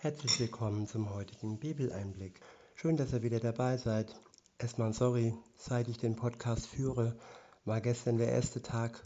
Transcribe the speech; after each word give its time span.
Herzlich 0.00 0.38
willkommen 0.38 0.86
zum 0.86 1.12
heutigen 1.12 1.58
Bibeleinblick. 1.58 2.38
Schön, 2.76 2.96
dass 2.96 3.12
ihr 3.12 3.24
wieder 3.24 3.40
dabei 3.40 3.78
seid. 3.78 4.14
Erstmal 4.56 4.92
sorry, 4.92 5.34
seit 5.56 5.88
ich 5.88 5.98
den 5.98 6.14
Podcast 6.14 6.68
führe, 6.68 7.16
war 7.64 7.80
gestern 7.80 8.16
der 8.16 8.28
erste 8.28 8.62
Tag, 8.62 9.02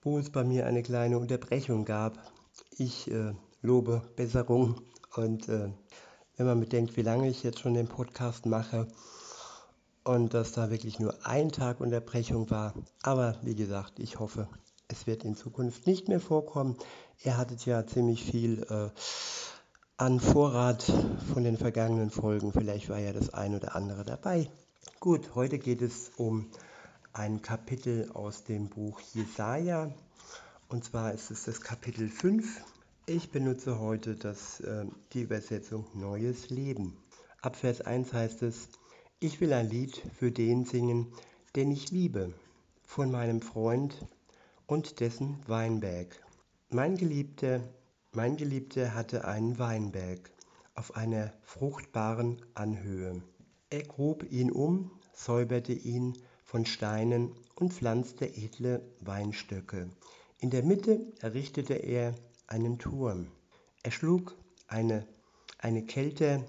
wo 0.00 0.16
es 0.16 0.30
bei 0.30 0.44
mir 0.44 0.64
eine 0.66 0.84
kleine 0.84 1.18
Unterbrechung 1.18 1.84
gab. 1.84 2.16
Ich 2.76 3.10
äh, 3.10 3.32
lobe 3.62 4.08
Besserung 4.14 4.80
und 5.16 5.48
äh, 5.48 5.70
wenn 6.36 6.46
man 6.46 6.60
bedenkt, 6.60 6.96
wie 6.96 7.02
lange 7.02 7.28
ich 7.28 7.42
jetzt 7.42 7.58
schon 7.58 7.74
den 7.74 7.88
Podcast 7.88 8.46
mache 8.46 8.86
und 10.04 10.34
dass 10.34 10.52
da 10.52 10.70
wirklich 10.70 11.00
nur 11.00 11.26
ein 11.26 11.50
Tag 11.50 11.80
Unterbrechung 11.80 12.48
war. 12.48 12.74
Aber 13.02 13.34
wie 13.42 13.56
gesagt, 13.56 13.98
ich 13.98 14.20
hoffe, 14.20 14.48
es 14.86 15.08
wird 15.08 15.24
in 15.24 15.34
Zukunft 15.34 15.88
nicht 15.88 16.06
mehr 16.06 16.20
vorkommen. 16.20 16.76
Ihr 17.24 17.36
hattet 17.36 17.66
ja 17.66 17.84
ziemlich 17.88 18.22
viel 18.22 18.62
äh, 18.70 18.90
an 20.00 20.20
Vorrat 20.20 20.84
von 21.32 21.42
den 21.42 21.56
vergangenen 21.56 22.10
Folgen. 22.10 22.52
Vielleicht 22.52 22.88
war 22.88 23.00
ja 23.00 23.12
das 23.12 23.34
ein 23.34 23.56
oder 23.56 23.74
andere 23.74 24.04
dabei. 24.04 24.48
Gut, 25.00 25.34
heute 25.34 25.58
geht 25.58 25.82
es 25.82 26.12
um 26.16 26.46
ein 27.12 27.42
Kapitel 27.42 28.08
aus 28.14 28.44
dem 28.44 28.68
Buch 28.68 29.00
Jesaja. 29.12 29.92
Und 30.68 30.84
zwar 30.84 31.14
ist 31.14 31.32
es 31.32 31.46
das 31.46 31.62
Kapitel 31.62 32.08
5. 32.08 32.62
Ich 33.06 33.32
benutze 33.32 33.80
heute 33.80 34.14
das, 34.14 34.60
äh, 34.60 34.86
die 35.14 35.22
Übersetzung 35.22 35.84
Neues 35.94 36.48
Leben. 36.48 36.96
Ab 37.42 37.56
Vers 37.56 37.80
1 37.80 38.12
heißt 38.12 38.42
es, 38.42 38.68
ich 39.18 39.40
will 39.40 39.52
ein 39.52 39.68
Lied 39.68 40.00
für 40.16 40.30
den 40.30 40.64
singen, 40.64 41.12
den 41.56 41.72
ich 41.72 41.90
liebe, 41.90 42.32
von 42.84 43.10
meinem 43.10 43.40
Freund 43.40 44.06
und 44.68 45.00
dessen 45.00 45.40
Weinberg. 45.48 46.22
Mein 46.70 46.96
Geliebter 46.96 47.62
mein 48.12 48.36
Geliebter 48.36 48.94
hatte 48.94 49.26
einen 49.26 49.58
Weinberg 49.58 50.30
auf 50.74 50.96
einer 50.96 51.32
fruchtbaren 51.42 52.40
Anhöhe. 52.54 53.22
Er 53.70 53.82
grub 53.82 54.24
ihn 54.30 54.50
um, 54.50 54.90
säuberte 55.12 55.72
ihn 55.72 56.16
von 56.44 56.64
Steinen 56.64 57.34
und 57.56 57.74
pflanzte 57.74 58.26
edle 58.26 58.80
Weinstöcke. 59.00 59.90
In 60.38 60.50
der 60.50 60.62
Mitte 60.62 61.00
errichtete 61.20 61.74
er 61.74 62.14
einen 62.46 62.78
Turm. 62.78 63.26
Er 63.82 63.90
schlug 63.90 64.36
eine, 64.68 65.06
eine 65.58 65.82
Kälte 65.84 66.44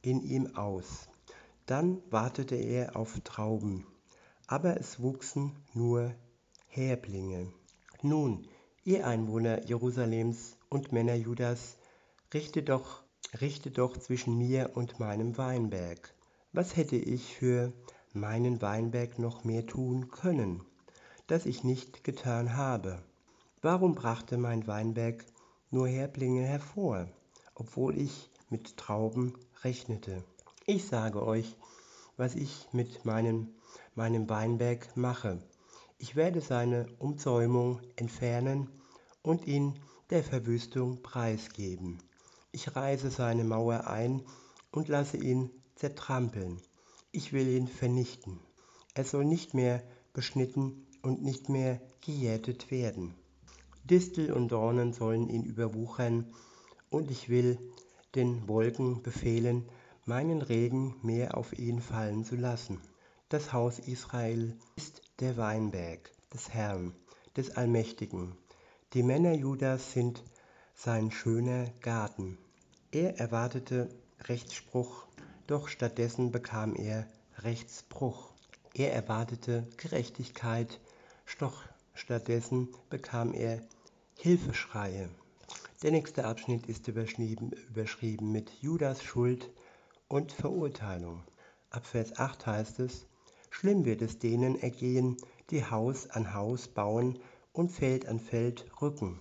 in 0.00 0.22
ihm 0.22 0.56
aus. 0.56 1.08
Dann 1.66 2.00
wartete 2.10 2.54
er 2.54 2.96
auf 2.96 3.20
Trauben, 3.24 3.86
aber 4.46 4.78
es 4.78 5.00
wuchsen 5.00 5.52
nur 5.74 6.14
Härblinge. 6.68 7.52
Nun, 8.02 8.46
ihr 8.84 9.06
Einwohner 9.06 9.64
Jerusalems 9.66 10.56
und 10.74 10.90
Männer 10.90 11.14
Judas, 11.14 11.78
richte 12.32 12.64
doch, 12.64 13.04
richte 13.40 13.70
doch 13.70 13.96
zwischen 13.96 14.36
mir 14.36 14.72
und 14.74 14.98
meinem 14.98 15.38
Weinberg. 15.38 16.12
Was 16.52 16.74
hätte 16.76 16.96
ich 16.96 17.36
für 17.36 17.72
meinen 18.12 18.60
Weinberg 18.60 19.20
noch 19.20 19.44
mehr 19.44 19.64
tun 19.66 20.08
können, 20.10 20.64
das 21.28 21.46
ich 21.46 21.62
nicht 21.62 22.02
getan 22.02 22.56
habe? 22.56 23.00
Warum 23.62 23.94
brachte 23.94 24.36
mein 24.36 24.66
Weinberg 24.66 25.24
nur 25.70 25.86
Härblinge 25.86 26.42
hervor, 26.42 27.06
obwohl 27.54 27.96
ich 27.96 28.28
mit 28.50 28.76
Trauben 28.76 29.34
rechnete? 29.62 30.24
Ich 30.66 30.86
sage 30.86 31.24
euch, 31.24 31.56
was 32.16 32.34
ich 32.34 32.66
mit 32.72 33.04
meinem, 33.04 33.54
meinem 33.94 34.28
Weinberg 34.28 34.96
mache. 34.96 35.38
Ich 35.98 36.16
werde 36.16 36.40
seine 36.40 36.88
Umzäumung 36.98 37.80
entfernen 37.94 38.68
und 39.22 39.46
ihn 39.46 39.78
der 40.10 40.22
Verwüstung 40.22 41.02
preisgeben. 41.02 41.98
Ich 42.52 42.76
reiße 42.76 43.10
seine 43.10 43.44
Mauer 43.44 43.86
ein 43.86 44.22
und 44.70 44.88
lasse 44.88 45.16
ihn 45.16 45.50
zertrampeln. 45.74 46.60
Ich 47.12 47.32
will 47.32 47.48
ihn 47.48 47.68
vernichten. 47.68 48.38
Er 48.94 49.04
soll 49.04 49.24
nicht 49.24 49.54
mehr 49.54 49.82
beschnitten 50.12 50.86
und 51.02 51.22
nicht 51.22 51.48
mehr 51.48 51.80
gejätet 52.00 52.70
werden. 52.70 53.14
Distel 53.84 54.32
und 54.32 54.48
Dornen 54.48 54.92
sollen 54.92 55.28
ihn 55.28 55.44
überwuchern, 55.44 56.32
und 56.90 57.10
ich 57.10 57.28
will 57.28 57.58
den 58.14 58.48
Wolken 58.48 59.02
befehlen, 59.02 59.68
meinen 60.04 60.42
Regen 60.42 60.94
mehr 61.02 61.36
auf 61.36 61.58
ihn 61.58 61.80
fallen 61.80 62.24
zu 62.24 62.36
lassen. 62.36 62.80
Das 63.28 63.52
Haus 63.52 63.78
Israel 63.78 64.56
ist 64.76 65.02
der 65.20 65.36
Weinberg 65.36 66.12
des 66.32 66.50
Herrn, 66.50 66.94
des 67.36 67.56
Allmächtigen. 67.56 68.36
Die 68.94 69.02
Männer 69.02 69.32
Judas 69.32 69.90
sind 69.90 70.22
sein 70.72 71.10
schöner 71.10 71.64
Garten. 71.80 72.38
Er 72.92 73.18
erwartete 73.18 73.88
Rechtsspruch, 74.28 75.08
doch 75.48 75.66
stattdessen 75.66 76.30
bekam 76.30 76.76
er 76.76 77.04
Rechtsbruch. 77.38 78.32
Er 78.72 78.94
erwartete 78.94 79.66
Gerechtigkeit, 79.78 80.78
doch 81.40 81.64
stattdessen 81.94 82.68
bekam 82.88 83.34
er 83.34 83.60
Hilfeschreie. 84.16 85.08
Der 85.82 85.90
nächste 85.90 86.24
Abschnitt 86.24 86.68
ist 86.68 86.86
überschrieben, 86.86 87.50
überschrieben 87.70 88.30
mit 88.30 88.48
Judas 88.60 89.02
Schuld 89.02 89.50
und 90.06 90.30
Verurteilung. 90.30 91.24
Ab 91.68 91.84
Vers 91.84 92.16
8 92.16 92.46
heißt 92.46 92.78
es, 92.78 93.06
Schlimm 93.50 93.84
wird 93.84 94.02
es 94.02 94.20
denen 94.20 94.56
ergehen, 94.56 95.16
die 95.50 95.64
Haus 95.64 96.08
an 96.10 96.32
Haus 96.32 96.68
bauen 96.68 97.18
und 97.54 97.70
Feld 97.70 98.06
an 98.06 98.20
Feld 98.20 98.66
rücken, 98.82 99.18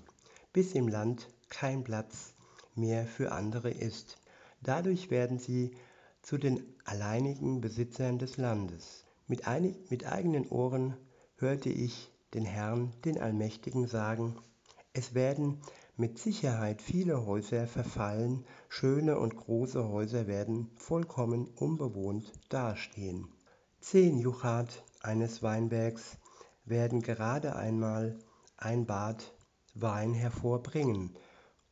bis 0.52 0.74
im 0.74 0.90
Land 0.90 1.30
kein 1.50 1.86
Platz 1.86 2.34
mehr 2.76 3.06
für 3.06 3.32
andere 3.32 3.70
ist. 3.70 4.18
Dadurch 4.62 5.10
werden 5.12 5.40
sie 5.40 5.72
zu 6.24 6.38
den 6.38 6.66
alleinigen 6.84 7.62
Besitzern 7.62 8.18
des 8.18 8.38
Landes. 8.38 9.06
Mit, 9.28 9.48
einig, 9.48 9.76
mit 9.90 10.06
eigenen 10.06 10.50
Ohren 10.50 10.98
hörte 11.38 11.70
ich 11.70 12.12
den 12.34 12.46
Herrn, 12.46 12.92
den 13.06 13.20
Allmächtigen, 13.20 13.88
sagen, 13.88 14.36
es 14.94 15.14
werden 15.14 15.62
mit 15.96 16.18
Sicherheit 16.18 16.82
viele 16.82 17.26
Häuser 17.26 17.68
verfallen, 17.68 18.46
schöne 18.68 19.20
und 19.20 19.36
große 19.36 19.88
Häuser 19.88 20.26
werden 20.26 20.72
vollkommen 20.76 21.48
unbewohnt 21.56 22.32
dastehen. 22.50 23.28
Zehn 23.80 24.18
Juchat 24.18 24.84
eines 25.02 25.44
Weinbergs 25.44 26.18
werden 26.66 27.02
gerade 27.02 27.56
einmal 27.56 28.18
ein 28.58 28.86
Bad 28.86 29.34
Wein 29.76 30.14
hervorbringen 30.14 31.18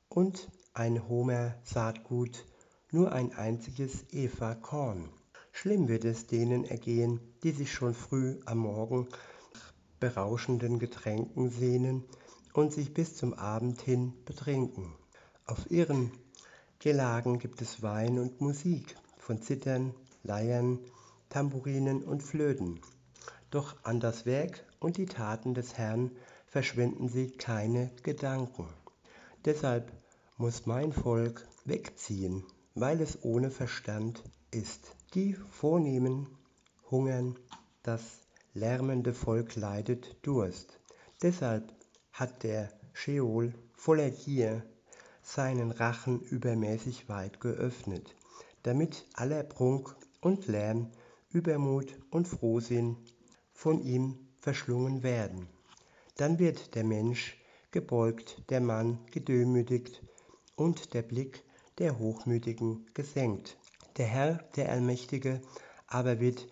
und 0.09 0.49
ein 0.73 1.07
Homer 1.07 1.55
Saatgut 1.63 2.45
nur 2.91 3.11
ein 3.11 3.33
einziges 3.33 4.05
Eva 4.11 4.55
Korn. 4.55 5.09
Schlimm 5.51 5.87
wird 5.87 6.05
es 6.05 6.27
denen 6.27 6.65
ergehen, 6.65 7.19
die 7.43 7.51
sich 7.51 7.71
schon 7.71 7.93
früh 7.93 8.39
am 8.45 8.59
Morgen 8.59 9.07
berauschenden 9.99 10.79
Getränken 10.79 11.49
sehnen 11.49 12.03
und 12.53 12.73
sich 12.73 12.93
bis 12.93 13.15
zum 13.15 13.33
Abend 13.33 13.81
hin 13.81 14.13
betrinken. 14.25 14.93
Auf 15.45 15.69
ihren 15.69 16.11
Gelagen 16.79 17.39
gibt 17.39 17.61
es 17.61 17.81
Wein 17.81 18.17
und 18.17 18.41
Musik 18.41 18.95
von 19.17 19.41
Zittern, 19.41 19.93
Leiern, 20.23 20.79
Tamburinen 21.29 22.03
und 22.03 22.23
Flöten. 22.23 22.81
Doch 23.51 23.75
an 23.83 23.99
das 23.99 24.25
Werk 24.25 24.65
und 24.81 24.97
die 24.97 25.05
Taten 25.05 25.53
des 25.53 25.77
Herrn 25.77 26.11
verschwenden 26.47 27.07
sie 27.07 27.31
keine 27.31 27.91
Gedanken. 28.03 28.67
Deshalb 29.45 29.89
muss 30.37 30.65
mein 30.65 30.91
Volk 30.91 31.47
wegziehen, 31.63 32.43
weil 32.75 32.99
es 32.99 33.23
ohne 33.23 33.51
Verstand 33.51 34.23
ist. 34.49 34.95
Die 35.13 35.33
Vornehmen 35.33 36.27
hungern, 36.89 37.37
das 37.83 38.01
lärmende 38.53 39.13
Volk 39.13 39.55
leidet 39.55 40.17
Durst. 40.23 40.79
Deshalb 41.21 41.73
hat 42.11 42.43
der 42.43 42.69
Scheol 42.91 43.53
voller 43.73 44.09
Gier 44.09 44.65
seinen 45.21 45.71
Rachen 45.71 46.19
übermäßig 46.21 47.07
weit 47.07 47.39
geöffnet, 47.39 48.15
damit 48.63 49.05
aller 49.13 49.43
Prunk 49.43 49.95
und 50.21 50.47
Lärm, 50.47 50.91
Übermut 51.29 51.95
und 52.09 52.27
Frohsinn 52.27 52.97
von 53.53 53.81
ihm 53.81 54.30
verschlungen 54.41 55.03
werden. 55.03 55.47
Dann 56.17 56.39
wird 56.39 56.75
der 56.75 56.83
Mensch 56.83 57.37
gebeugt, 57.71 58.43
der 58.49 58.59
Mann 58.59 58.99
gedemütigt 59.11 60.03
und 60.55 60.93
der 60.93 61.03
Blick 61.03 61.43
der 61.77 61.97
Hochmütigen 61.97 62.85
gesenkt. 62.93 63.57
Der 63.97 64.07
Herr, 64.07 64.33
der 64.55 64.69
Allmächtige, 64.69 65.41
aber 65.87 66.19
wird 66.19 66.47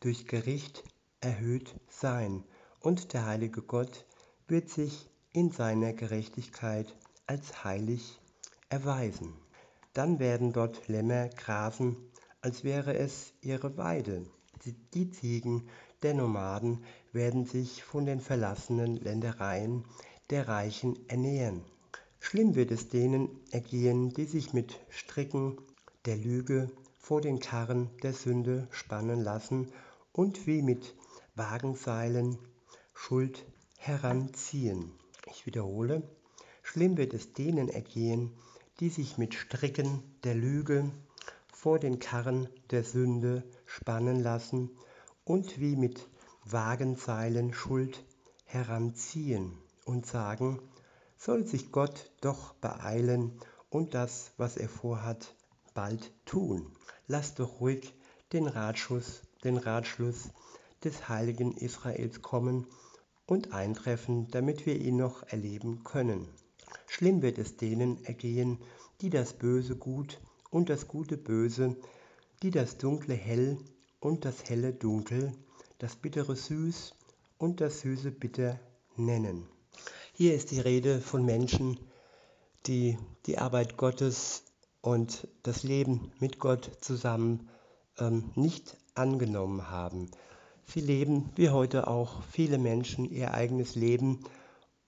durch 0.00 0.26
Gericht 0.26 0.84
erhöht 1.20 1.74
sein, 1.88 2.44
und 2.80 3.12
der 3.12 3.26
heilige 3.26 3.62
Gott 3.62 4.06
wird 4.48 4.70
sich 4.70 5.10
in 5.32 5.50
seiner 5.50 5.92
Gerechtigkeit 5.92 6.96
als 7.26 7.62
heilig 7.62 8.20
erweisen. 8.68 9.34
Dann 9.92 10.18
werden 10.18 10.52
dort 10.52 10.88
Lämmer 10.88 11.28
grasen, 11.28 11.96
als 12.40 12.64
wäre 12.64 12.96
es 12.96 13.32
ihre 13.42 13.76
Weide. 13.76 14.24
Die 14.94 15.10
Ziegen 15.10 15.68
der 16.02 16.14
Nomaden 16.14 16.84
werden 17.12 17.44
sich 17.44 17.82
von 17.82 18.06
den 18.06 18.20
verlassenen 18.20 18.96
Ländereien 18.96 19.84
der 20.30 20.48
Reichen 20.48 20.96
ernähren. 21.08 21.62
Schlimm 22.20 22.54
wird 22.54 22.70
es 22.70 22.88
denen 22.88 23.28
ergehen, 23.50 24.12
die 24.12 24.26
sich 24.26 24.52
mit 24.52 24.78
Stricken 24.90 25.56
der 26.04 26.16
Lüge 26.16 26.70
vor 26.98 27.20
den 27.20 27.40
Karren 27.40 27.90
der 28.02 28.12
Sünde 28.12 28.68
spannen 28.70 29.20
lassen 29.20 29.72
und 30.12 30.46
wie 30.46 30.62
mit 30.62 30.94
Wagenseilen 31.34 32.38
Schuld 32.92 33.44
heranziehen. 33.78 34.92
Ich 35.30 35.46
wiederhole, 35.46 36.02
schlimm 36.62 36.96
wird 36.98 37.14
es 37.14 37.32
denen 37.32 37.68
ergehen, 37.68 38.30
die 38.78 38.90
sich 38.90 39.16
mit 39.16 39.34
Stricken 39.34 40.02
der 40.22 40.34
Lüge 40.34 40.90
vor 41.52 41.78
den 41.78 41.98
Karren 41.98 42.48
der 42.70 42.84
Sünde 42.84 43.42
spannen 43.64 44.20
lassen 44.20 44.70
und 45.24 45.58
wie 45.58 45.76
mit 45.76 46.09
Wagenseilen 46.52 47.52
Schuld 47.52 48.04
heranziehen 48.44 49.52
und 49.84 50.06
sagen, 50.06 50.60
soll 51.16 51.46
sich 51.46 51.70
Gott 51.70 52.10
doch 52.20 52.54
beeilen 52.54 53.32
und 53.68 53.94
das, 53.94 54.32
was 54.36 54.56
er 54.56 54.68
vorhat, 54.68 55.34
bald 55.74 56.12
tun. 56.24 56.66
Lass 57.06 57.34
doch 57.34 57.60
ruhig 57.60 57.94
den 58.32 58.46
Ratschuss, 58.46 59.22
den 59.44 59.56
Ratschluss 59.56 60.30
des 60.82 61.08
heiligen 61.08 61.52
Israels 61.56 62.22
kommen 62.22 62.66
und 63.26 63.52
eintreffen, 63.52 64.28
damit 64.30 64.66
wir 64.66 64.80
ihn 64.80 64.96
noch 64.96 65.22
erleben 65.24 65.84
können. 65.84 66.26
Schlimm 66.86 67.22
wird 67.22 67.38
es 67.38 67.56
denen 67.56 68.04
ergehen, 68.04 68.58
die 69.00 69.10
das 69.10 69.32
Böse 69.34 69.76
gut 69.76 70.20
und 70.50 70.68
das 70.68 70.88
Gute 70.88 71.16
böse, 71.16 71.76
die 72.42 72.50
das 72.50 72.78
Dunkle 72.78 73.14
hell 73.14 73.58
und 74.00 74.24
das 74.24 74.48
Helle 74.48 74.72
dunkel, 74.72 75.32
das 75.80 75.96
Bittere 75.96 76.36
süß 76.36 76.92
und 77.38 77.62
das 77.62 77.80
Süße 77.80 78.10
bitter 78.10 78.60
nennen. 78.96 79.48
Hier 80.12 80.34
ist 80.34 80.50
die 80.50 80.60
Rede 80.60 81.00
von 81.00 81.24
Menschen, 81.24 81.80
die 82.66 82.98
die 83.24 83.38
Arbeit 83.38 83.78
Gottes 83.78 84.44
und 84.82 85.26
das 85.42 85.62
Leben 85.62 86.12
mit 86.20 86.38
Gott 86.38 86.70
zusammen 86.82 87.48
ähm, 87.98 88.30
nicht 88.34 88.76
angenommen 88.94 89.70
haben. 89.70 90.10
Sie 90.66 90.82
leben 90.82 91.30
wie 91.36 91.48
heute 91.48 91.88
auch 91.88 92.22
viele 92.24 92.58
Menschen 92.58 93.10
ihr 93.10 93.32
eigenes 93.32 93.74
Leben 93.74 94.20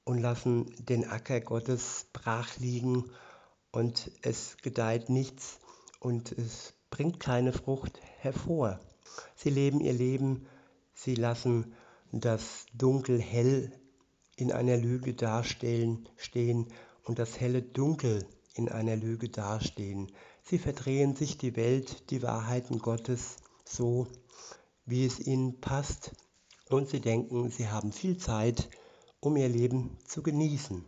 und 0.05 0.19
lassen 0.19 0.75
den 0.79 1.09
Acker 1.09 1.41
Gottes 1.41 2.07
brach 2.13 2.59
liegen 2.59 3.11
und 3.71 4.11
es 4.21 4.59
gedeiht 4.59 5.09
nichts 5.09 5.59
und 6.01 6.33
es 6.33 6.75
bringt 6.91 7.19
keine 7.19 7.55
Frucht 7.55 7.99
hervor. 8.19 8.79
Sie 9.35 9.51
leben 9.51 9.81
ihr 9.81 9.95
Leben, 9.95 10.47
sie 11.05 11.15
lassen 11.15 11.75
das 12.13 12.67
Dunkel 12.75 13.21
hell 13.21 13.73
in 14.37 14.53
einer 14.53 14.77
Lüge 14.77 15.15
dastehen 15.15 16.09
stehen 16.17 16.67
und 17.05 17.19
das 17.19 17.41
helle 17.41 17.63
Dunkel 17.63 18.27
in 18.55 18.69
einer 18.69 18.97
Lüge 18.97 19.29
dastehen. 19.29 20.13
Sie 20.43 20.59
verdrehen 20.59 21.17
sich 21.17 21.39
die 21.39 21.57
Welt, 21.57 22.11
die 22.11 22.23
Wahrheiten 22.23 22.79
Gottes 22.79 23.37
so, 23.65 24.07
wie 24.85 25.07
es 25.07 25.21
ihnen 25.21 25.61
passt 25.61 26.13
und 26.69 26.89
sie 26.89 27.01
denken, 27.01 27.51
sie 27.51 27.69
haben 27.69 27.93
viel 27.93 28.17
Zeit, 28.19 28.69
um 29.21 29.37
ihr 29.37 29.49
Leben 29.49 29.99
zu 30.05 30.23
genießen. 30.23 30.85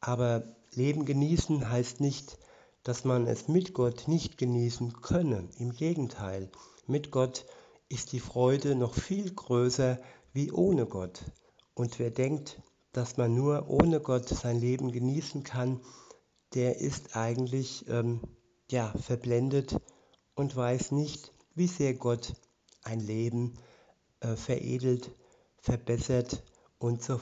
Aber 0.00 0.56
Leben 0.72 1.04
genießen 1.04 1.68
heißt 1.70 2.00
nicht, 2.00 2.38
dass 2.82 3.04
man 3.04 3.26
es 3.26 3.48
mit 3.48 3.74
Gott 3.74 4.08
nicht 4.08 4.38
genießen 4.38 5.00
könne. 5.02 5.48
Im 5.58 5.72
Gegenteil, 5.72 6.50
mit 6.86 7.10
Gott 7.10 7.46
ist 7.88 8.12
die 8.12 8.20
Freude 8.20 8.74
noch 8.74 8.94
viel 8.94 9.32
größer 9.32 9.98
wie 10.32 10.50
ohne 10.50 10.86
Gott. 10.86 11.24
Und 11.74 11.98
wer 11.98 12.10
denkt, 12.10 12.60
dass 12.92 13.16
man 13.16 13.34
nur 13.34 13.68
ohne 13.68 14.00
Gott 14.00 14.28
sein 14.28 14.58
Leben 14.58 14.90
genießen 14.90 15.44
kann, 15.44 15.80
der 16.54 16.80
ist 16.80 17.16
eigentlich 17.16 17.88
ähm, 17.88 18.20
ja, 18.70 18.92
verblendet 18.98 19.76
und 20.34 20.56
weiß 20.56 20.92
nicht, 20.92 21.32
wie 21.54 21.66
sehr 21.66 21.94
Gott 21.94 22.34
ein 22.82 23.00
Leben 23.00 23.54
äh, 24.20 24.36
veredelt, 24.36 25.10
verbessert 25.58 26.42
und 26.78 27.02
zur, 27.02 27.20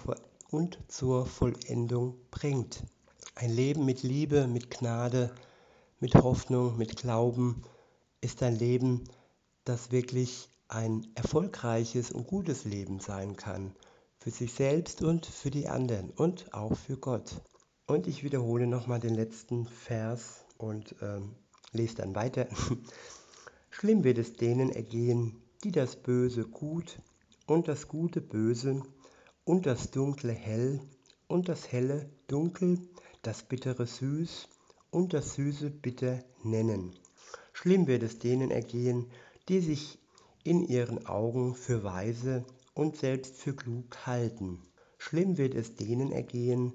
und 0.50 0.78
zur 0.88 1.26
Vollendung 1.26 2.16
bringt. 2.30 2.84
Ein 3.34 3.50
Leben 3.50 3.84
mit 3.84 4.02
Liebe, 4.02 4.46
mit 4.46 4.70
Gnade, 4.70 5.34
mit 6.00 6.14
Hoffnung, 6.14 6.76
mit 6.76 6.96
Glauben 6.96 7.62
ist 8.20 8.42
ein 8.42 8.56
Leben, 8.56 9.04
das 9.64 9.90
wirklich 9.90 10.48
ein 10.74 11.06
erfolgreiches 11.14 12.10
und 12.10 12.26
gutes 12.26 12.64
Leben 12.64 12.98
sein 12.98 13.36
kann. 13.36 13.74
Für 14.18 14.30
sich 14.30 14.52
selbst 14.52 15.02
und 15.02 15.24
für 15.24 15.50
die 15.50 15.68
anderen 15.68 16.10
und 16.10 16.52
auch 16.52 16.76
für 16.76 16.96
Gott. 16.96 17.40
Und 17.86 18.08
ich 18.08 18.24
wiederhole 18.24 18.66
nochmal 18.66 18.98
den 18.98 19.14
letzten 19.14 19.66
Vers 19.66 20.44
und 20.58 20.96
ähm, 21.00 21.36
lese 21.72 21.96
dann 21.96 22.14
weiter. 22.16 22.48
Schlimm 23.70 24.02
wird 24.02 24.18
es 24.18 24.32
denen 24.34 24.70
ergehen, 24.70 25.40
die 25.62 25.70
das 25.70 25.94
Böse 25.94 26.44
gut 26.44 26.98
und 27.46 27.68
das 27.68 27.86
Gute 27.86 28.20
böse 28.20 28.82
und 29.44 29.66
das 29.66 29.90
Dunkle 29.90 30.32
hell 30.32 30.80
und 31.28 31.48
das 31.48 31.70
Helle 31.70 32.10
dunkel, 32.26 32.78
das 33.22 33.42
Bittere 33.42 33.86
süß 33.86 34.48
und 34.90 35.12
das 35.12 35.34
Süße 35.34 35.70
bitter 35.70 36.24
nennen. 36.42 36.94
Schlimm 37.52 37.86
wird 37.86 38.02
es 38.02 38.18
denen 38.18 38.50
ergehen, 38.50 39.06
die 39.48 39.60
sich 39.60 39.98
in 40.44 40.62
ihren 40.62 41.06
Augen 41.06 41.54
für 41.54 41.82
weise 41.82 42.44
und 42.74 42.96
selbst 42.96 43.36
für 43.36 43.56
klug 43.56 44.06
halten. 44.06 44.62
Schlimm 44.98 45.38
wird 45.38 45.54
es 45.54 45.74
denen 45.74 46.12
ergehen, 46.12 46.72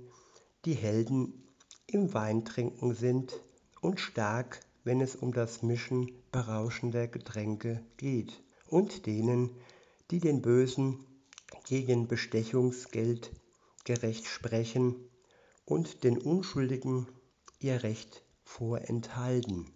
die 0.65 0.73
Helden 0.73 1.47
im 1.87 2.13
Weintrinken 2.13 2.93
sind 2.93 3.39
und 3.81 3.99
stark, 3.99 4.59
wenn 4.83 5.01
es 5.01 5.15
um 5.15 5.33
das 5.33 5.61
Mischen 5.61 6.11
berauschender 6.31 7.07
Getränke 7.07 7.83
geht, 7.97 8.43
und 8.67 9.05
denen, 9.05 9.51
die 10.11 10.19
den 10.19 10.41
Bösen 10.41 10.99
gegen 11.67 12.07
Bestechungsgeld 12.07 13.31
gerecht 13.83 14.25
sprechen 14.25 14.95
und 15.65 16.03
den 16.03 16.17
Unschuldigen 16.17 17.07
ihr 17.59 17.83
Recht 17.83 18.23
vorenthalten. 18.43 19.71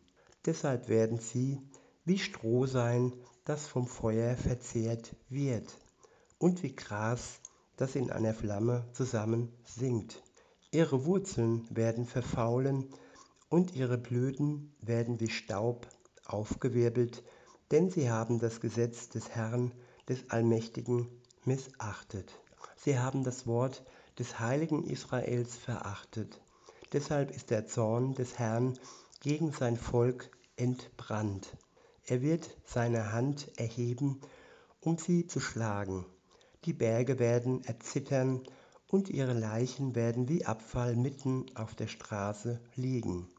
Deshalb 0.46 0.90
werden 0.90 1.20
sie 1.20 1.62
wie 2.06 2.20
Stroh 2.20 2.66
sein, 2.66 3.14
das 3.46 3.68
vom 3.68 3.88
Feuer 3.88 4.36
verzehrt 4.38 5.16
wird, 5.30 5.78
und 6.38 6.64
wie 6.64 6.76
Gras, 6.76 7.40
das 7.78 7.96
in 7.96 8.12
einer 8.12 8.34
Flamme 8.34 8.88
zusammen 8.94 9.52
sinkt. 9.64 10.22
Ihre 10.72 11.06
Wurzeln 11.06 11.68
werden 11.70 12.06
verfaulen 12.06 12.90
und 13.50 13.76
ihre 13.76 13.98
Blüten 13.98 14.74
werden 14.82 15.20
wie 15.20 15.30
Staub 15.30 15.88
aufgewirbelt, 16.26 17.24
denn 17.72 17.90
sie 17.90 18.10
haben 18.10 18.40
das 18.40 18.62
Gesetz 18.62 19.10
des 19.10 19.30
Herrn, 19.30 19.72
des 20.08 20.30
Allmächtigen, 20.30 21.08
missachtet. 21.46 22.40
Sie 22.78 22.98
haben 22.98 23.24
das 23.24 23.46
Wort 23.48 23.84
des 24.20 24.40
heiligen 24.40 24.84
Israels 24.84 25.56
verachtet. 25.56 26.42
Deshalb 26.92 27.32
ist 27.32 27.50
der 27.50 27.66
Zorn 27.68 28.14
des 28.14 28.38
Herrn 28.38 28.78
gegen 29.22 29.52
sein 29.52 29.78
Volk 29.78 30.30
entbrannt. 30.56 31.58
Er 32.06 32.22
wird 32.22 32.50
seine 32.66 33.14
Hand 33.14 33.50
erheben, 33.58 34.20
um 34.82 34.98
sie 34.98 35.26
zu 35.26 35.40
schlagen. 35.40 36.06
Die 36.66 36.74
Berge 36.74 37.18
werden 37.18 37.64
erzittern 37.64 38.44
und 38.88 39.10
ihre 39.10 39.34
Leichen 39.34 39.96
werden 39.96 40.28
wie 40.28 40.46
Abfall 40.46 40.96
mitten 40.96 41.46
auf 41.56 41.76
der 41.76 41.88
Straße 41.88 42.60
liegen. 42.76 43.30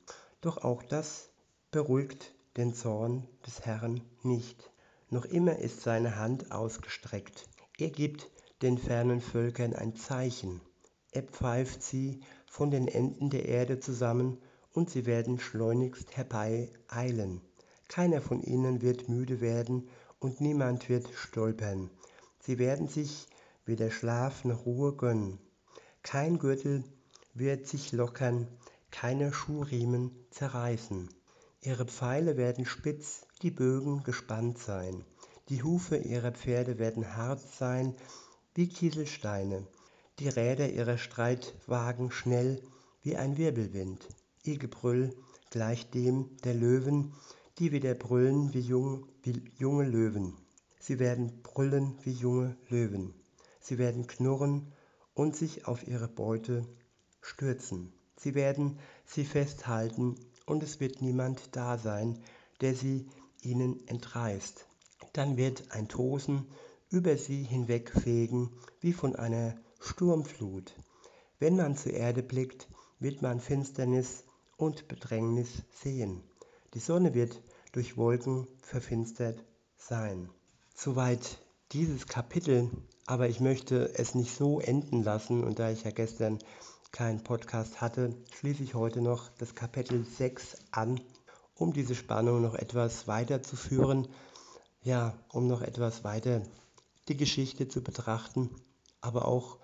Doch 0.41 0.59
auch 0.59 0.83
das 0.83 1.31
beruhigt 1.71 2.35
den 2.57 2.75
Zorn 2.75 3.29
des 3.47 3.67
Herrn 3.67 4.01
nicht. 4.23 4.71
Noch 5.11 5.27
immer 5.27 5.59
ist 5.59 5.83
seine 5.83 6.17
Hand 6.17 6.51
ausgestreckt. 6.51 7.47
Er 7.79 7.91
gibt 7.91 8.31
den 8.63 8.79
fernen 8.79 9.21
Völkern 9.21 9.75
ein 9.75 9.95
Zeichen. 9.95 10.61
Er 11.13 11.23
pfeift 11.23 11.83
sie 11.83 12.21
von 12.47 12.71
den 12.71 12.89
Enden 12.89 13.29
der 13.29 13.47
Erde 13.47 13.79
zusammen 13.79 14.39
und 14.73 14.89
sie 14.89 15.07
werden 15.07 15.39
schleunigst 15.39 16.17
herbeieilen. 16.17 17.43
Keiner 17.89 18.21
von 18.21 18.43
ihnen 18.43 18.83
wird 18.83 19.09
müde 19.09 19.41
werden 19.41 19.89
und 20.19 20.41
niemand 20.41 20.89
wird 20.89 21.09
stolpern. 21.15 21.91
Sie 22.41 22.59
werden 22.59 22.89
sich 22.89 23.27
weder 23.67 23.91
Schlaf 23.91 24.45
noch 24.45 24.67
Ruhe 24.67 24.95
gönnen. 24.95 25.39
Kein 26.03 26.39
Gürtel 26.39 26.85
wird 27.35 27.67
sich 27.67 27.93
lockern, 27.93 28.49
keine 28.91 29.33
Schuhriemen 29.33 30.11
zerreißen. 30.31 31.09
Ihre 31.63 31.87
Pfeile 31.87 32.37
werden 32.37 32.67
spitz, 32.67 33.27
die 33.43 33.51
Bögen 33.51 34.03
gespannt 34.03 34.59
sein. 34.59 35.05
Die 35.49 35.63
Hufe 35.63 35.97
ihrer 35.97 36.33
Pferde 36.33 36.79
werden 36.79 37.17
hart 37.17 37.41
sein 37.41 37.95
wie 38.55 38.69
Kieselsteine 38.69 39.67
die 40.21 40.29
Räder 40.29 40.71
ihrer 40.71 40.97
Streitwagen 40.97 42.11
schnell 42.11 42.63
wie 43.03 43.17
ein 43.17 43.37
Wirbelwind. 43.37 44.07
Ihr 44.45 44.59
Gebrüll 44.59 45.15
gleicht 45.51 45.95
dem 45.95 46.37
der 46.45 46.55
Löwen, 46.55 47.13
die 47.59 47.73
wieder 47.73 47.95
brüllen 47.95 48.53
wie, 48.53 48.61
jung, 48.61 49.07
wie 49.23 49.43
junge 49.59 49.85
Löwen. 49.85 50.35
Sie 50.81 50.99
werden 50.99 51.43
brüllen 51.43 51.97
wie 52.03 52.13
junge 52.13 52.57
Löwen. 52.69 53.15
Sie 53.61 53.79
werden 53.79 54.07
knurren 54.07 54.73
und 55.15 55.37
sich 55.37 55.67
auf 55.67 55.87
ihre 55.87 56.09
Beute 56.09 56.67
stürzen. 57.21 57.93
sie 58.17 58.35
werden 58.35 58.79
sie 59.07 59.25
festhalten 59.25 60.17
und 60.47 60.63
es 60.63 60.81
wird 60.81 61.01
niemand 61.01 61.57
da 61.57 61.79
sein, 61.79 62.19
der 62.61 62.75
sie 62.75 63.07
ihnen 63.43 63.87
entreißt. 63.89 64.67
Dann 65.13 65.37
wird 65.37 65.71
ein 65.73 65.89
Tosen 65.89 66.47
über 66.91 67.17
sie 67.17 67.43
hinwegfegen 67.43 68.51
wie 68.81 68.93
von 68.93 69.17
einer 69.17 69.57
Sturmflut. 69.81 70.75
Wenn 71.39 71.57
man 71.57 71.77
zur 71.77 71.93
Erde 71.93 72.23
blickt, 72.23 72.69
wird 72.99 73.23
man 73.23 73.41
Finsternis 73.41 74.25
und 74.57 74.89
Bedrängnis 74.89 75.65
sehen. 75.71 76.23
Die 76.75 76.81
Sonne 76.81 77.15
wird 77.15 77.41
durch 77.71 77.97
Wolken 77.97 78.49
verfinstert 78.61 79.39
sein. 79.77 80.29
Soweit 80.75 81.39
dieses 81.71 82.09
Kapitel, 82.09 82.69
aber 83.07 83.29
ich 83.29 83.39
möchte 83.39 83.97
es 83.97 84.17
nicht 84.17 84.35
so 84.35 84.59
enden 84.59 85.05
lassen. 85.05 85.45
Und 85.45 85.61
da 85.61 85.71
ich 85.71 85.85
ja 85.85 85.93
gestern 85.93 86.41
keinen 86.91 87.23
Podcast 87.23 87.81
hatte, 87.81 88.17
schließe 88.37 88.65
ich 88.65 88.75
heute 88.75 89.03
noch 89.03 89.29
das 89.39 89.55
Kapitel 89.55 90.05
6 90.05 90.57
an, 90.73 91.01
um 91.55 91.73
diese 91.73 91.95
Spannung 91.95 92.43
noch 92.43 92.57
etwas 92.57 93.07
weiterzuführen, 93.07 94.09
ja, 94.83 95.17
um 95.33 95.47
noch 95.47 95.63
etwas 95.63 96.03
weiter 96.03 96.43
die 97.07 97.17
Geschichte 97.17 97.69
zu 97.69 97.85
betrachten, 97.85 98.51
aber 99.01 99.29
auch 99.29 99.59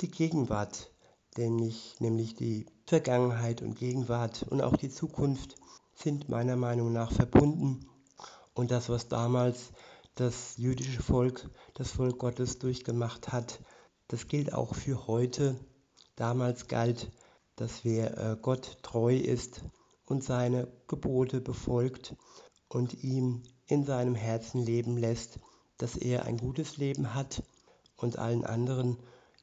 die 0.00 0.10
Gegenwart, 0.10 0.90
nämlich, 1.36 1.96
nämlich 2.00 2.34
die 2.34 2.64
Vergangenheit 2.86 3.60
und 3.60 3.76
Gegenwart 3.76 4.46
und 4.48 4.62
auch 4.62 4.78
die 4.78 4.90
Zukunft 4.90 5.56
sind 5.94 6.28
meiner 6.28 6.56
Meinung 6.56 6.92
nach 6.92 7.12
verbunden. 7.12 7.88
Und 8.54 8.70
das, 8.70 8.88
was 8.88 9.08
damals 9.08 9.72
das 10.14 10.56
jüdische 10.56 11.02
Volk, 11.02 11.48
das 11.74 11.90
Volk 11.90 12.18
Gottes 12.18 12.58
durchgemacht 12.58 13.32
hat, 13.32 13.60
das 14.08 14.28
gilt 14.28 14.52
auch 14.52 14.74
für 14.74 15.06
heute. 15.06 15.56
Damals 16.16 16.68
galt, 16.68 17.10
dass 17.56 17.84
wer 17.84 18.16
äh, 18.16 18.36
Gott 18.40 18.78
treu 18.82 19.16
ist 19.16 19.64
und 20.06 20.22
seine 20.22 20.68
Gebote 20.86 21.40
befolgt 21.40 22.14
und 22.68 23.02
ihm 23.02 23.42
in 23.66 23.84
seinem 23.84 24.14
Herzen 24.14 24.64
leben 24.64 24.96
lässt, 24.96 25.38
dass 25.78 25.96
er 25.96 26.24
ein 26.24 26.36
gutes 26.36 26.76
Leben 26.76 27.14
hat 27.14 27.42
und 27.96 28.18
allen 28.18 28.44
anderen, 28.44 28.98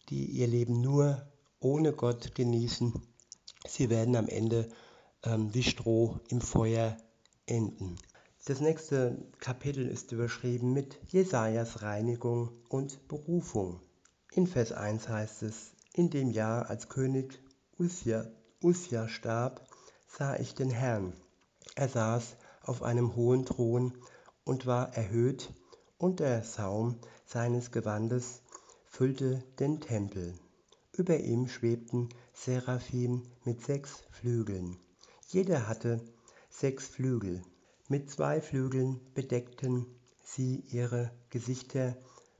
die 0.10 0.26
ihr 0.26 0.48
Leben 0.48 0.82
nur 0.82 1.26
ohne 1.60 1.94
Gott 1.94 2.36
genießen, 2.36 2.94
sie 3.68 3.90
werden 3.90 4.16
am 4.16 4.28
Ende 4.28 4.70
ähm, 5.24 5.54
wie 5.54 5.64
Stroh 5.64 6.20
im 6.30 6.42
Feuer 6.42 6.98
enden. 7.46 7.98
Das 8.46 8.60
nächste 8.60 9.18
Kapitel 9.40 9.88
ist 9.88 10.12
überschrieben 10.12 10.74
mit 10.74 11.00
Jesajas 11.08 11.84
Reinigung 11.84 12.50
und 12.70 13.08
Berufung. 13.08 13.80
In 14.34 14.48
Vers 14.48 14.72
1 14.72 15.10
heißt 15.10 15.44
es: 15.44 15.74
In 15.94 16.10
dem 16.10 16.32
Jahr, 16.32 16.70
als 16.70 16.90
König 16.90 17.40
Usia, 17.78 18.26
Usia 18.64 19.08
starb, 19.08 19.68
sah 20.08 20.38
ich 20.38 20.56
den 20.56 20.72
Herrn. 20.72 21.14
Er 21.76 21.90
saß 21.90 22.36
auf 22.64 22.82
einem 22.82 23.16
hohen 23.16 23.46
Thron 23.46 23.94
und 24.44 24.66
war 24.66 24.96
erhöht, 24.96 25.54
und 25.98 26.20
der 26.20 26.44
Saum 26.44 26.98
seines 27.26 27.72
Gewandes 27.72 28.42
füllte 28.86 29.44
den 29.60 29.82
Tempel. 29.82 30.34
Über 30.94 31.20
ihm 31.20 31.48
schwebten 31.48 32.10
Seraphim 32.34 33.24
mit 33.46 33.64
sechs 33.64 34.04
Flügeln. 34.12 34.78
Jeder 35.34 35.70
hatte 35.70 36.02
sechs 36.50 36.88
Flügel. 36.88 37.42
Mit 37.88 38.12
zwei 38.12 38.42
Flügeln 38.42 39.00
bedeckten 39.14 39.86
sie 40.26 40.62
ihre 40.72 41.10
Gesichter, 41.30 41.96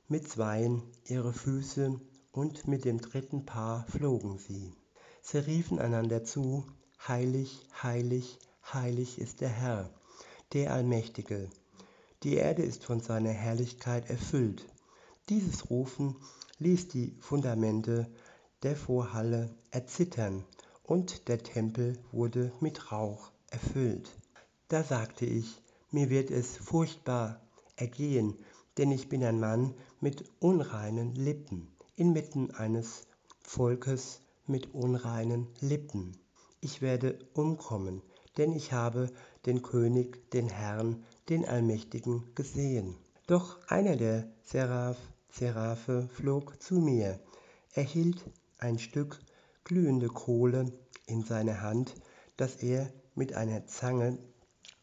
mit 0.08 0.28
zweien 0.28 0.82
ihre 1.06 1.32
Füße 1.32 1.98
und 2.32 2.68
mit 2.68 2.84
dem 2.84 3.00
dritten 3.00 3.46
Paar 3.46 3.86
flogen 3.86 4.36
sie. 4.36 4.74
Sie 5.22 5.38
riefen 5.38 5.78
einander 5.78 6.22
zu, 6.22 6.66
Heilig, 7.08 7.66
heilig, 7.82 8.38
heilig 8.74 9.18
ist 9.18 9.40
der 9.40 9.48
Herr, 9.48 9.88
der 10.52 10.74
Allmächtige. 10.74 11.48
Die 12.24 12.34
Erde 12.34 12.62
ist 12.62 12.84
von 12.84 13.00
seiner 13.00 13.32
Herrlichkeit 13.32 14.10
erfüllt. 14.10 14.68
Dieses 15.30 15.70
Rufen 15.70 16.14
ließ 16.58 16.88
die 16.88 17.16
Fundamente 17.20 18.06
der 18.62 18.76
Vorhalle 18.76 19.48
erzittern 19.70 20.44
und 20.92 21.26
der 21.28 21.42
Tempel 21.42 21.98
wurde 22.12 22.52
mit 22.60 22.92
Rauch 22.92 23.30
erfüllt. 23.48 24.10
Da 24.68 24.84
sagte 24.84 25.24
ich, 25.24 25.62
mir 25.90 26.10
wird 26.10 26.30
es 26.30 26.58
furchtbar 26.58 27.40
ergehen, 27.76 28.36
denn 28.76 28.92
ich 28.92 29.08
bin 29.08 29.24
ein 29.24 29.40
Mann 29.40 29.72
mit 30.00 30.22
unreinen 30.38 31.14
Lippen, 31.14 31.74
inmitten 31.96 32.50
eines 32.50 33.06
Volkes 33.40 34.20
mit 34.46 34.74
unreinen 34.74 35.46
Lippen. 35.60 36.18
Ich 36.60 36.82
werde 36.82 37.18
umkommen, 37.32 38.02
denn 38.36 38.52
ich 38.52 38.74
habe 38.74 39.10
den 39.46 39.62
König, 39.62 40.30
den 40.32 40.50
Herrn, 40.50 41.04
den 41.30 41.46
Allmächtigen 41.46 42.34
gesehen. 42.34 42.96
Doch 43.26 43.66
einer 43.66 43.96
der 43.96 44.30
Seraph, 44.42 44.98
Seraphe 45.30 46.10
flog 46.12 46.62
zu 46.62 46.74
mir. 46.74 47.18
Er 47.72 47.84
hielt 47.84 48.22
ein 48.58 48.78
Stück 48.78 49.20
glühende 49.64 50.08
Kohle 50.08 50.70
in 51.06 51.22
seine 51.22 51.60
Hand, 51.60 51.94
das 52.36 52.56
er 52.56 52.92
mit 53.14 53.34
einer 53.34 53.66
Zange 53.66 54.18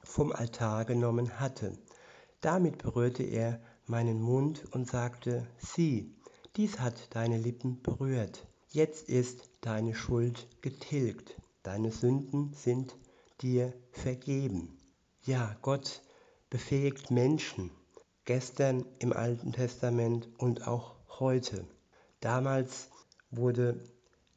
vom 0.03 0.31
Altar 0.31 0.85
genommen 0.85 1.39
hatte. 1.39 1.77
Damit 2.41 2.77
berührte 2.77 3.23
er 3.23 3.59
meinen 3.85 4.21
Mund 4.21 4.65
und 4.71 4.87
sagte, 4.87 5.47
sieh, 5.57 6.15
dies 6.55 6.79
hat 6.79 7.15
deine 7.15 7.37
Lippen 7.37 7.81
berührt. 7.81 8.47
Jetzt 8.69 9.09
ist 9.09 9.49
deine 9.61 9.95
Schuld 9.95 10.47
getilgt, 10.61 11.35
deine 11.63 11.91
Sünden 11.91 12.53
sind 12.53 12.95
dir 13.41 13.73
vergeben. 13.91 14.77
Ja, 15.23 15.55
Gott 15.61 16.01
befähigt 16.49 17.11
Menschen, 17.11 17.71
gestern 18.25 18.85
im 18.99 19.11
Alten 19.13 19.53
Testament 19.53 20.29
und 20.37 20.67
auch 20.67 20.95
heute. 21.19 21.65
Damals 22.19 22.89
wurde 23.31 23.83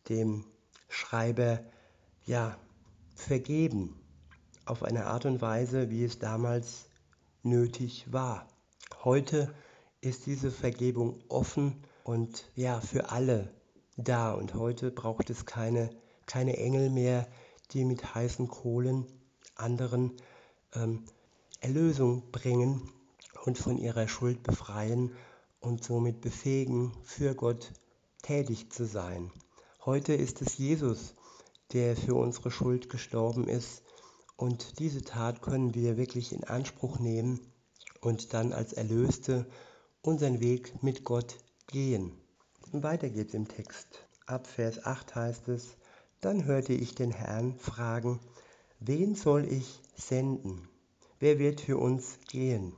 dem 0.09 0.45
Schreiber 0.89 1.61
ja 2.25 2.57
vergeben 3.15 4.01
auf 4.65 4.83
eine 4.83 5.07
Art 5.07 5.27
und 5.27 5.41
Weise, 5.41 5.91
wie 5.91 6.05
es 6.05 6.19
damals 6.19 6.89
nötig 7.43 8.13
war. 8.13 8.47
Heute 9.05 9.53
ist 10.01 10.27
diese 10.27 10.51
Vergebung 10.51 11.23
offen 11.29 11.85
und 12.05 12.49
ja 12.55 12.81
für 12.81 13.11
alle 13.11 13.53
da 13.97 14.33
und 14.33 14.55
heute 14.55 14.91
braucht 14.91 15.31
es 15.31 15.47
keine, 15.47 15.91
keine 16.27 16.57
Engel 16.57 16.91
mehr, 16.91 17.27
die 17.73 17.85
mit 17.85 18.15
heißen 18.15 18.49
Kohlen 18.49 19.07
anderen 19.55 20.13
ähm, 20.75 21.05
Erlösung 21.61 22.31
bringen 22.33 22.91
und 23.45 23.59
von 23.59 23.79
ihrer 23.79 24.09
Schuld 24.09 24.43
befreien 24.43 25.13
und 25.61 25.85
somit 25.85 26.21
befähigen, 26.21 26.93
für 27.03 27.35
Gott 27.35 27.73
tätig 28.23 28.71
zu 28.73 28.87
sein. 28.87 29.31
Heute 29.85 30.15
ist 30.15 30.43
es 30.43 30.59
Jesus, 30.59 31.15
der 31.73 31.97
für 31.97 32.15
unsere 32.15 32.51
Schuld 32.51 32.89
gestorben 32.89 33.49
ist. 33.49 33.83
Und 34.37 34.79
diese 34.79 35.03
Tat 35.03 35.43
können 35.43 35.75
wir 35.75 35.97
wirklich 35.97 36.33
in 36.33 36.45
Anspruch 36.45 36.99
nehmen 36.99 37.41
und 38.01 38.35
dann 38.35 38.53
als 38.53 38.73
Erlöste 38.73 39.47
unseren 40.03 40.41
Weg 40.41 40.83
mit 40.83 41.05
Gott 41.05 41.39
gehen. 41.69 42.13
Und 42.73 42.83
weiter 42.83 43.09
geht's 43.09 43.35
im 43.35 43.49
Text. 43.49 44.07
Ab 44.27 44.47
Vers 44.47 44.85
8 44.85 45.15
heißt 45.15 45.49
es, 45.49 45.77
dann 46.21 46.45
hörte 46.45 46.73
ich 46.73 46.95
den 46.95 47.11
Herrn 47.11 47.57
fragen, 47.57 48.21
wen 48.81 49.15
soll 49.15 49.45
ich 49.45 49.81
senden? 49.97 50.69
Wer 51.19 51.39
wird 51.39 51.61
für 51.61 51.79
uns 51.79 52.19
gehen? 52.29 52.75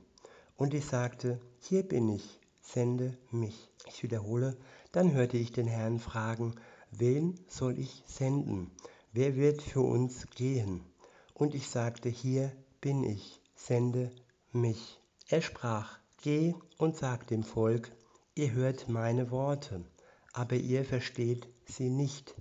Und 0.57 0.75
ich 0.75 0.85
sagte, 0.85 1.41
hier 1.61 1.83
bin 1.83 2.09
ich, 2.09 2.41
sende 2.61 3.17
mich. 3.31 3.71
Ich 3.87 4.03
wiederhole, 4.03 4.57
dann 4.93 5.13
hörte 5.13 5.37
ich 5.37 5.53
den 5.53 5.67
Herrn 5.67 5.99
fragen, 5.99 6.55
wen 6.99 7.39
soll 7.49 7.79
ich 7.79 8.03
senden? 8.07 8.71
Wer 9.13 9.37
wird 9.37 9.63
für 9.63 9.81
uns 9.81 10.27
gehen? 10.35 10.85
Und 11.33 11.55
ich 11.55 11.69
sagte, 11.69 12.09
hier 12.09 12.53
bin 12.81 13.03
ich, 13.03 13.41
sende 13.55 14.11
mich. 14.53 15.01
Er 15.29 15.43
sprach, 15.43 15.99
geh 16.23 16.55
und 16.79 16.97
sag 16.97 17.27
dem 17.27 17.43
Volk, 17.43 17.91
ihr 18.35 18.53
hört 18.53 18.89
meine 18.89 19.31
Worte, 19.31 19.85
aber 20.33 20.57
ihr 20.57 20.85
versteht 20.85 21.49
sie 21.67 21.91
nicht. 21.91 22.35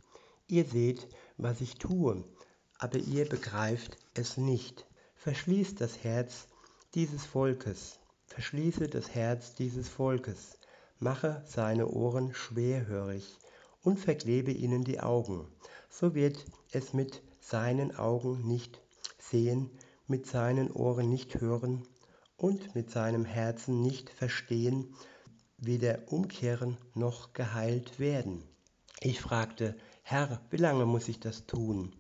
Ihr 0.48 0.66
seht, 0.66 1.08
was 1.38 1.62
ich 1.62 1.76
tue, 1.76 2.24
aber 2.78 2.98
ihr 2.98 3.28
begreift 3.28 3.98
es 4.14 4.38
nicht. 4.38 4.86
Verschließt 5.16 5.80
das 5.80 6.04
Herz 6.04 6.48
dieses 6.94 7.26
Volkes, 7.26 8.00
verschließe 8.28 8.88
das 8.88 9.16
Herz 9.16 9.56
dieses 9.56 9.90
Volkes, 9.90 10.60
mache 11.00 11.44
seine 11.48 11.88
Ohren 11.88 12.34
schwerhörig 12.34 13.38
und 13.84 14.00
verklebe 14.00 14.52
ihnen 14.52 14.84
die 14.84 15.00
Augen, 15.00 15.48
so 15.90 16.16
wird 16.16 16.46
es 16.72 16.94
mit 16.94 17.22
seinen 17.40 17.96
Augen 17.96 18.48
nicht 18.48 18.82
sehen, 19.20 19.70
mit 20.08 20.26
seinen 20.26 20.72
Ohren 20.72 21.10
nicht 21.10 21.40
hören 21.40 21.86
und 22.38 22.74
mit 22.76 22.90
seinem 22.90 23.26
Herzen 23.26 23.82
nicht 23.82 24.10
verstehen, 24.10 24.96
weder 25.58 26.12
umkehren 26.12 26.78
noch 26.94 27.34
geheilt 27.34 28.00
werden. 28.00 28.44
Ich 29.00 29.22
fragte, 29.22 29.76
Herr, 30.02 30.42
wie 30.50 30.58
lange 30.58 30.86
muss 30.86 31.08
ich 31.08 31.20
das 31.20 31.46
tun? 31.46 31.94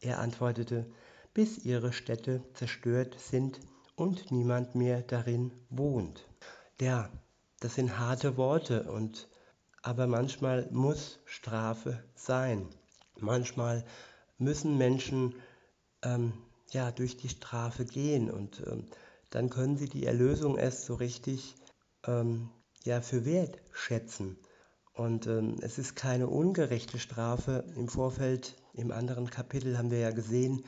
Er 0.00 0.18
antwortete, 0.20 0.90
bis 1.34 1.58
ihre 1.58 1.92
Städte 1.92 2.42
zerstört 2.54 3.16
sind 3.18 3.60
und 3.96 4.30
niemand 4.30 4.74
mehr 4.74 5.02
darin 5.02 5.52
wohnt. 5.70 6.28
Ja, 6.80 7.10
das 7.60 7.74
sind 7.74 7.98
harte 7.98 8.36
Worte 8.36 8.84
und 8.90 9.28
aber 9.82 10.06
manchmal 10.06 10.68
muss 10.70 11.18
Strafe 11.24 12.02
sein. 12.14 12.68
Manchmal 13.18 13.84
müssen 14.38 14.78
Menschen 14.78 15.34
ähm, 16.02 16.32
ja 16.70 16.90
durch 16.90 17.16
die 17.16 17.28
Strafe 17.28 17.84
gehen 17.84 18.30
und 18.30 18.62
ähm, 18.66 18.86
dann 19.30 19.50
können 19.50 19.76
sie 19.76 19.88
die 19.88 20.06
Erlösung 20.06 20.56
erst 20.56 20.84
so 20.84 20.94
richtig 20.94 21.54
ähm, 22.06 22.50
ja 22.84 23.00
für 23.00 23.24
wert 23.24 23.58
schätzen. 23.72 24.38
Und 24.94 25.26
ähm, 25.26 25.56
es 25.60 25.78
ist 25.78 25.94
keine 25.94 26.26
ungerechte 26.26 26.98
Strafe. 26.98 27.64
Im 27.76 27.88
Vorfeld, 27.88 28.56
im 28.74 28.90
anderen 28.90 29.30
Kapitel 29.30 29.78
haben 29.78 29.90
wir 29.90 29.98
ja 29.98 30.10
gesehen, 30.10 30.64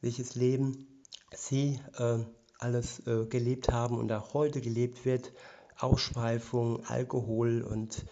welches 0.00 0.34
Leben 0.34 1.02
sie 1.34 1.80
äh, 1.96 2.18
alles 2.58 3.06
äh, 3.06 3.24
gelebt 3.26 3.70
haben 3.70 3.96
und 3.98 4.12
auch 4.12 4.34
heute 4.34 4.60
gelebt 4.60 5.04
wird. 5.04 5.32
Ausschweifung, 5.78 6.84
Alkohol 6.84 7.62
und 7.62 8.04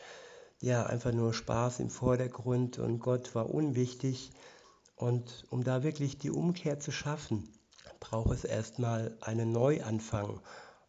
ja, 0.60 0.84
einfach 0.86 1.12
nur 1.12 1.32
Spaß 1.34 1.80
im 1.80 1.90
Vordergrund 1.90 2.78
und 2.78 2.98
Gott 2.98 3.34
war 3.34 3.50
unwichtig. 3.50 4.32
Und 4.96 5.46
um 5.50 5.62
da 5.62 5.84
wirklich 5.84 6.18
die 6.18 6.30
Umkehr 6.30 6.80
zu 6.80 6.90
schaffen, 6.90 7.48
braucht 8.00 8.32
es 8.32 8.44
erstmal 8.44 9.16
einen 9.20 9.52
Neuanfang. 9.52 10.40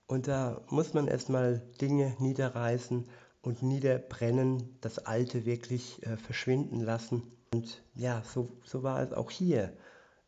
Und 0.08 0.28
da 0.28 0.62
muss 0.70 0.96
man 0.96 1.08
erstmal 1.08 1.60
Dinge 1.80 2.16
niederreißen 2.20 3.08
und 3.42 3.62
niederbrennen, 3.62 4.78
das 4.82 5.00
Alte 5.00 5.46
wirklich 5.46 6.04
äh, 6.06 6.18
verschwinden 6.18 6.80
lassen. 6.82 7.22
Und 7.54 7.84
ja, 7.94 8.24
so, 8.24 8.58
so 8.64 8.82
war 8.82 9.02
es 9.02 9.14
auch 9.14 9.30
hier. 9.30 9.78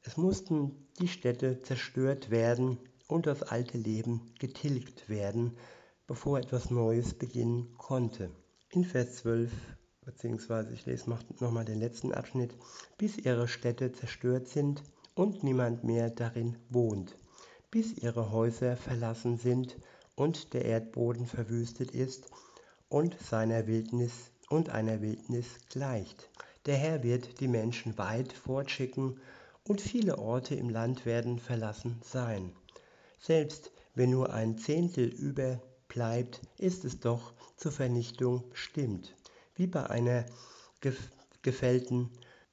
Es 0.04 0.18
mussten 0.18 0.88
die 1.00 1.08
Städte 1.08 1.62
zerstört 1.64 2.30
werden 2.30 2.78
und 3.08 3.26
das 3.26 3.42
alte 3.44 3.78
Leben 3.78 4.34
getilgt 4.40 5.10
werden, 5.10 5.58
bevor 6.06 6.40
etwas 6.40 6.70
Neues 6.70 7.16
beginnen 7.16 7.74
konnte. 7.78 8.30
In 8.74 8.86
Vers 8.86 9.18
12, 9.18 9.52
beziehungsweise 10.06 10.74
ich 10.74 10.86
lese 10.86 11.10
nochmal 11.10 11.66
den 11.66 11.78
letzten 11.78 12.14
Abschnitt, 12.14 12.56
bis 12.98 13.18
ihre 13.18 13.50
Städte 13.50 13.92
zerstört 13.92 14.48
sind 14.48 14.82
und 15.14 15.44
niemand 15.44 15.84
mehr 15.84 16.10
darin 16.10 16.56
wohnt, 16.70 17.18
bis 17.70 17.92
ihre 17.98 18.32
Häuser 18.32 18.78
verlassen 18.78 19.38
sind 19.38 19.76
und 20.16 20.54
der 20.54 20.64
Erdboden 20.64 21.26
verwüstet 21.26 21.92
ist 21.92 22.32
und 22.88 23.20
seiner 23.20 23.68
Wildnis 23.68 24.32
und 24.50 24.70
einer 24.70 25.02
Wildnis 25.02 25.48
gleicht. 25.70 26.30
Der 26.66 26.78
Herr 26.78 27.04
wird 27.04 27.42
die 27.42 27.50
Menschen 27.50 27.98
weit 27.98 28.32
fortschicken 28.32 29.20
und 29.68 29.82
viele 29.82 30.18
Orte 30.18 30.56
im 30.56 30.70
Land 30.70 31.06
werden 31.06 31.40
verlassen 31.40 32.00
sein. 32.06 32.54
Selbst 33.20 33.74
wenn 33.96 34.12
nur 34.12 34.32
ein 34.32 34.58
Zehntel 34.58 35.10
überbleibt, 35.92 36.40
ist 36.58 36.86
es 36.86 37.02
doch 37.02 37.34
zur 37.58 37.72
Vernichtung 37.74 38.50
bestimmt, 38.50 39.14
wie 39.56 39.68
bei 39.68 39.90
einer 39.90 40.26
gefällten 41.42 42.10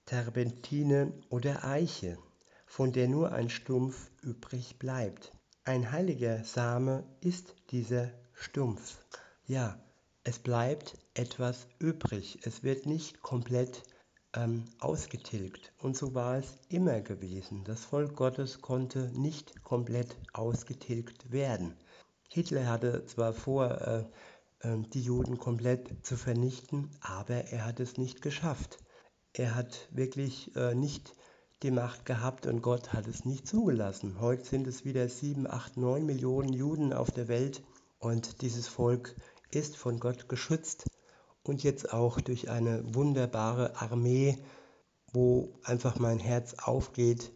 Terpentine 0.07 1.13
oder 1.29 1.65
Eiche, 1.65 2.19
von 2.67 2.93
der 2.93 3.07
nur 3.07 3.31
ein 3.31 3.49
Stumpf 3.49 4.11
übrig 4.23 4.79
bleibt. 4.81 5.33
Ein 5.65 5.93
heiliger 5.93 6.43
Same 6.43 7.05
ist 7.21 7.55
dieser 7.71 8.11
Stumpf. 8.35 8.99
Ja, 9.47 9.79
es 10.25 10.41
bleibt 10.41 10.99
etwas 11.15 11.69
übrig. 11.79 12.41
Es 12.43 12.65
wird 12.65 12.87
nicht 12.87 13.23
komplett 13.23 13.85
ähm, 14.35 14.65
ausgetilgt. 14.81 15.73
Und 15.79 15.97
so 15.97 16.13
war 16.15 16.39
es 16.39 16.59
immer 16.69 17.01
gewesen. 17.03 17.63
Das 17.65 17.85
Volk 17.85 18.17
Gottes 18.17 18.61
konnte 18.61 19.11
nicht 19.19 19.63
komplett 19.63 20.17
ausgetilgt 20.33 21.31
werden. 21.31 21.77
Hitler 22.31 22.67
hatte 22.67 23.07
zwar 23.07 23.33
vor, 23.33 23.71
äh, 23.81 24.05
ähm, 24.63 24.91
die 24.91 25.01
Juden 25.01 25.39
komplett 25.39 26.05
zu 26.05 26.17
vernichten, 26.17 26.91
aber 27.01 27.47
er 27.47 27.65
hat 27.65 27.81
es 27.81 27.97
nicht 27.97 28.21
geschafft. 28.21 28.79
Er 29.33 29.55
hat 29.55 29.89
wirklich 29.91 30.55
äh, 30.55 30.75
nicht 30.75 31.15
die 31.63 31.71
Macht 31.71 32.05
gehabt 32.05 32.47
und 32.47 32.61
Gott 32.61 32.93
hat 32.93 33.07
es 33.07 33.25
nicht 33.25 33.49
zugelassen. 33.49 34.21
Heute 34.21 34.45
sind 34.45 34.67
es 34.67 34.85
wieder 34.85 35.09
7, 35.09 35.47
8, 35.47 35.79
9 35.79 36.05
Millionen 36.05 36.53
Juden 36.53 36.93
auf 36.93 37.11
der 37.11 37.29
Welt 37.29 37.63
und 37.99 38.43
dieses 38.43 38.69
Volk 38.69 39.17
ist 39.51 39.77
von 39.77 39.99
Gott 39.99 40.29
geschützt 40.29 40.85
und 41.43 41.63
jetzt 41.63 41.95
auch 41.95 42.21
durch 42.21 42.51
eine 42.51 42.95
wunderbare 42.95 43.81
Armee, 43.81 44.37
wo 45.13 45.59
einfach 45.65 45.99
mein 45.99 46.19
Herz 46.19 46.55
aufgeht, 46.63 47.33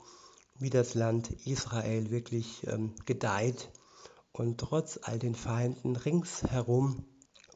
wie 0.59 0.71
das 0.71 0.93
Land 0.93 1.31
Israel 1.47 2.11
wirklich 2.11 2.67
ähm, 2.67 2.95
gedeiht 3.07 3.71
und 4.33 4.59
trotz 4.59 4.99
all 5.03 5.19
den 5.19 5.35
Feinden 5.35 5.97
ringsherum 5.97 7.05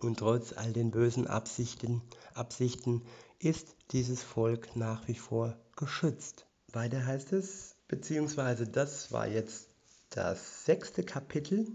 und 0.00 0.18
trotz 0.18 0.52
all 0.52 0.72
den 0.72 0.90
bösen 0.90 1.26
Absichten, 1.26 2.02
Absichten 2.34 3.02
ist 3.38 3.76
dieses 3.92 4.22
Volk 4.22 4.76
nach 4.76 5.08
wie 5.08 5.14
vor 5.14 5.56
geschützt. 5.76 6.46
Weiter 6.72 7.04
heißt 7.04 7.32
es, 7.32 7.76
beziehungsweise 7.88 8.66
das 8.66 9.12
war 9.12 9.26
jetzt 9.26 9.68
das 10.10 10.64
sechste 10.64 11.02
Kapitel 11.02 11.66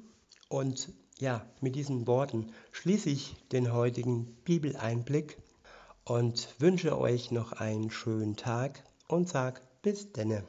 und 0.50 0.92
ja, 1.20 1.46
mit 1.62 1.76
diesen 1.76 2.08
Worten 2.08 2.52
schließe 2.72 3.10
ich 3.10 3.36
den 3.52 3.72
heutigen 3.74 4.36
Bibeleinblick 4.44 5.38
und 6.04 6.56
wünsche 6.60 6.98
euch 6.98 7.32
noch 7.32 7.52
einen 7.54 7.92
schönen 7.92 8.36
Tag 8.36 8.84
und 9.08 9.30
sag 9.30 9.62
bis 9.82 10.12
denne. 10.12 10.44